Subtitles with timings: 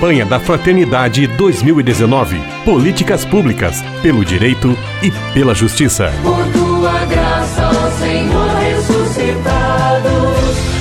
[0.00, 2.40] Campanha da Fraternidade 2019.
[2.64, 6.10] Políticas públicas, pelo direito e pela justiça.
[6.22, 10.08] Por tua graça, ó Senhor ressuscitado,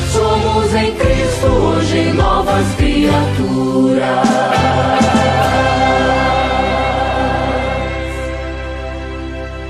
[0.09, 4.29] somos em Cristo hoje novas criaturas.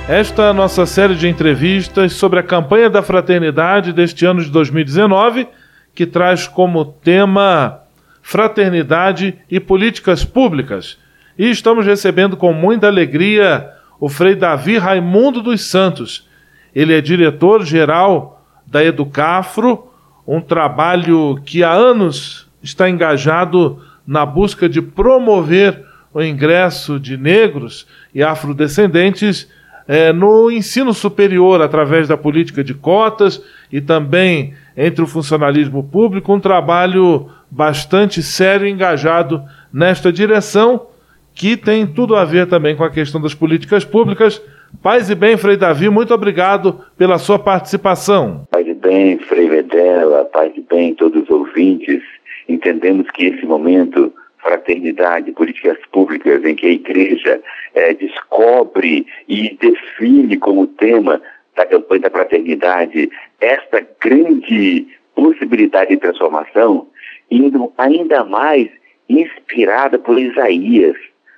[0.07, 4.51] Esta é a nossa série de entrevistas sobre a campanha da fraternidade deste ano de
[4.51, 5.47] 2019,
[5.95, 7.88] que traz como tema
[8.21, 10.97] fraternidade e políticas públicas.
[11.37, 13.69] E estamos recebendo com muita alegria
[13.99, 16.27] o Frei Davi Raimundo dos Santos.
[16.73, 19.87] Ele é diretor-geral da Educafro,
[20.27, 27.87] um trabalho que há anos está engajado na busca de promover o ingresso de negros
[28.13, 29.49] e afrodescendentes
[29.87, 36.33] é, no ensino superior, através da política de cotas e também entre o funcionalismo público,
[36.33, 40.87] um trabalho bastante sério e engajado nesta direção,
[41.33, 44.41] que tem tudo a ver também com a questão das políticas públicas.
[44.83, 48.47] Paz e bem, Frei Davi, muito obrigado pela sua participação.
[48.51, 52.01] Paz e bem, Frei Vedela, paz e bem, todos os ouvintes.
[52.47, 57.41] Entendemos que esse momento fraternidade, políticas públicas em que a igreja
[57.73, 61.21] é, descobre e define como tema
[61.55, 63.09] da campanha da fraternidade
[63.41, 66.87] esta grande possibilidade de transformação,
[67.29, 68.69] indo ainda mais
[69.07, 70.95] inspirada por Isaías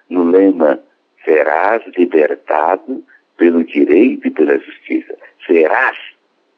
[0.09, 0.79] no lema
[1.23, 3.03] serás libertado
[3.37, 5.15] pelo direito e pela justiça.
[5.45, 5.97] Serás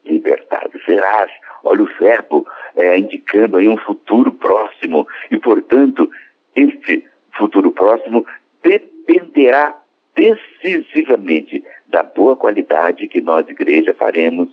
[0.04, 1.30] libertado, serás.
[1.62, 6.10] Olha o verbo é, indicando aí um futuro próximo e, portanto,
[6.54, 8.26] este futuro próximo
[8.62, 9.80] dependerá
[10.14, 14.48] decisivamente da boa qualidade que nós, igreja, faremos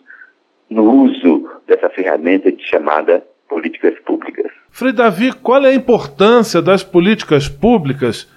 [0.69, 4.49] no uso dessa ferramenta chamada políticas públicas.
[4.71, 8.31] Frei Davi, qual é a importância das políticas públicas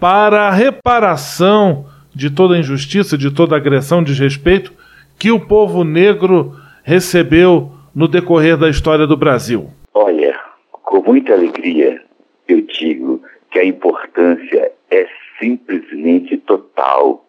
[0.00, 1.84] para a reparação
[2.14, 4.72] de toda injustiça, de toda agressão, desrespeito
[5.18, 9.68] que o povo negro recebeu no decorrer da história do Brasil?
[9.92, 10.38] Olha,
[10.70, 12.00] com muita alegria,
[12.46, 15.08] eu digo que a importância é
[15.40, 17.26] simplesmente total.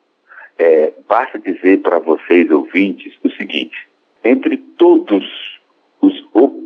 [0.59, 3.75] É, basta dizer para vocês, ouvintes, o seguinte:
[4.23, 5.23] entre todos
[5.99, 6.19] os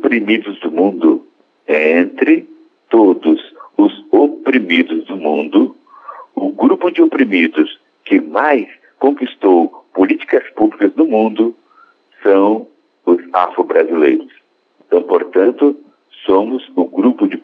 [0.08, 1.26] oprimidos do mundo,
[1.68, 2.48] entre
[2.88, 5.76] todos os oprimidos do mundo,
[6.34, 8.66] o grupo de oprimidos que mais
[8.98, 11.54] conquistou políticas públicas no mundo
[12.22, 12.66] são
[13.04, 14.32] os afro-brasileiros.
[14.86, 15.76] Então, portanto,
[16.24, 17.36] somos o grupo de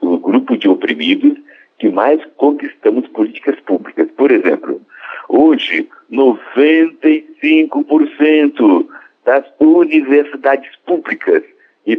[0.00, 1.38] o grupo de oprimidos
[1.78, 4.08] que mais conquistamos políticas públicas.
[4.16, 4.80] Por exemplo,
[5.28, 8.86] hoje 95%
[9.26, 11.44] das universidades públicas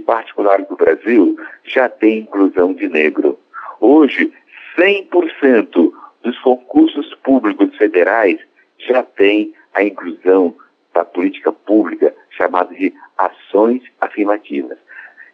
[0.10, 3.38] particulares do Brasil já tem inclusão de negro.
[3.80, 4.34] Hoje,
[4.76, 5.94] 100%
[6.24, 8.40] dos concursos públicos federais
[8.80, 10.56] já tem a inclusão
[10.96, 14.80] da política pública chamada de ações afirmativas.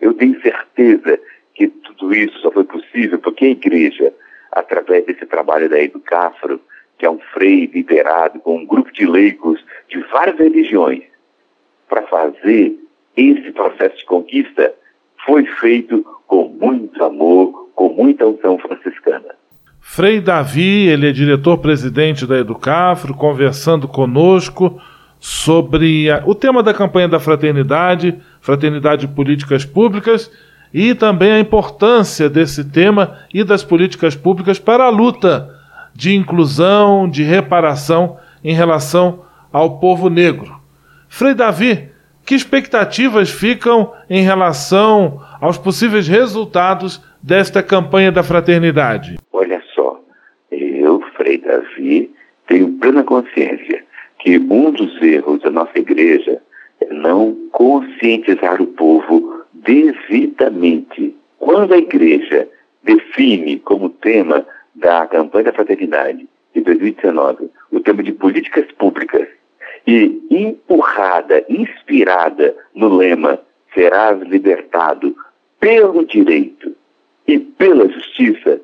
[0.02, 1.22] Eu tenho certeza
[1.53, 4.14] que tudo isso só foi possível porque a igreja,
[4.52, 6.59] através desse trabalho da Educafro,
[6.97, 11.03] que é um freio liderado com um grupo de leigos de várias religiões,
[11.88, 12.78] para fazer
[13.16, 14.74] esse processo de conquista,
[15.26, 19.36] foi feito com muito amor, com muita unção franciscana.
[19.80, 24.81] Frei Davi, ele é diretor-presidente da Educafro, conversando conosco
[25.20, 30.32] sobre a, o tema da campanha da fraternidade, fraternidade políticas públicas,
[30.74, 35.50] e também a importância desse tema e das políticas públicas para a luta
[35.94, 39.22] de inclusão, de reparação em relação
[39.53, 40.59] ao povo negro.
[41.08, 41.90] Frei Davi,
[42.25, 49.18] que expectativas ficam em relação aos possíveis resultados desta campanha da fraternidade?
[49.31, 50.02] Olha só,
[50.52, 52.12] eu, Frei Davi,
[52.47, 53.84] tenho plena consciência
[54.19, 56.41] que um dos erros da nossa igreja
[56.82, 61.16] é não conscientizar o povo devidamente.
[61.38, 62.47] Quando a igreja
[62.84, 69.24] define como tema da campanha da fraternidade de 2019 o tema de políticas públicas
[69.87, 73.40] e empurrada, inspirada no lema
[73.73, 75.16] serás libertado
[75.59, 76.76] pelo direito
[77.28, 78.61] e pela justiça,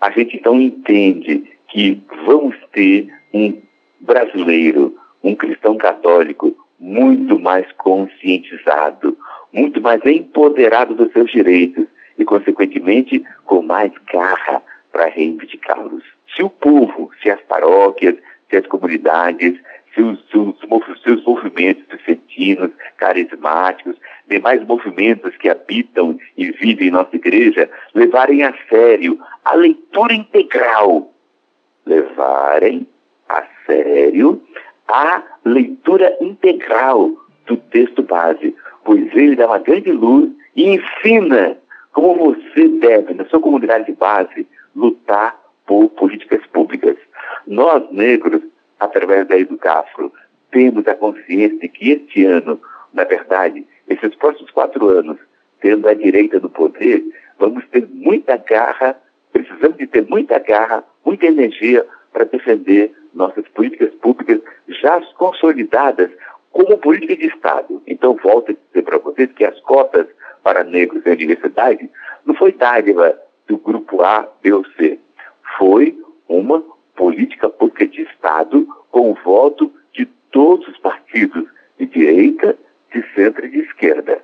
[0.00, 3.60] a gente então entende que vamos ter um
[4.00, 9.16] brasileiro, um cristão católico, muito mais conscientizado,
[9.52, 11.86] muito mais empoderado dos seus direitos
[12.18, 16.04] e, consequentemente, com mais garra para reivindicá-los.
[16.34, 18.16] Se o povo, se as paróquias,
[18.50, 19.58] se as comunidades,
[19.96, 23.96] seus, seus, seus movimentos vicentinos, carismáticos,
[24.28, 31.10] demais movimentos que habitam e vivem em nossa igreja, levarem a sério a leitura integral.
[31.86, 32.86] Levarem
[33.28, 34.42] a sério
[34.88, 37.12] a leitura integral
[37.46, 38.54] do texto base,
[38.84, 41.56] pois ele dá uma grande luz e ensina
[41.92, 45.34] como você deve, na sua comunidade de base, lutar
[45.66, 46.96] por políticas públicas.
[47.46, 48.42] Nós, negros,
[48.78, 50.12] através da Educafro,
[50.50, 52.60] temos a consciência de que este ano,
[52.92, 55.18] na verdade, esses próximos quatro anos,
[55.60, 57.02] tendo a direita do poder,
[57.38, 58.96] vamos ter muita garra,
[59.32, 66.10] precisamos de ter muita garra, muita energia para defender nossas políticas públicas já consolidadas
[66.50, 67.82] como política de Estado.
[67.86, 70.06] Então, volto a dizer para vocês que as cotas
[70.42, 71.90] para negros na universidade
[72.24, 74.98] não foi dádiva do grupo A, B ou C.
[75.58, 76.62] Foi uma
[76.96, 81.44] política pública de Estado com o voto de todos os partidos
[81.78, 82.56] de direita,
[82.92, 84.22] de centro e de esquerda.